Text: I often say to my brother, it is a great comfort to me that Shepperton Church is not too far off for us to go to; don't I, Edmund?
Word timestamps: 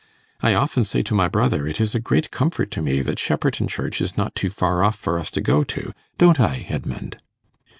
I 0.41 0.55
often 0.55 0.83
say 0.83 1.03
to 1.03 1.13
my 1.13 1.27
brother, 1.27 1.67
it 1.67 1.79
is 1.79 1.93
a 1.93 1.99
great 1.99 2.31
comfort 2.31 2.71
to 2.71 2.81
me 2.81 3.03
that 3.03 3.19
Shepperton 3.19 3.67
Church 3.67 4.01
is 4.01 4.17
not 4.17 4.33
too 4.33 4.49
far 4.49 4.83
off 4.83 4.95
for 4.95 5.19
us 5.19 5.29
to 5.29 5.41
go 5.41 5.63
to; 5.65 5.93
don't 6.17 6.39
I, 6.39 6.65
Edmund? 6.67 7.17